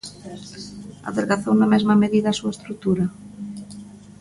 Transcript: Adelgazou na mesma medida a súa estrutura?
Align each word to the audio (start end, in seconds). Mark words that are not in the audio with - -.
Adelgazou 1.09 1.53
na 1.57 1.67
mesma 1.73 1.99
medida 2.03 2.27
a 2.29 2.37
súa 2.39 2.53
estrutura? 2.55 3.05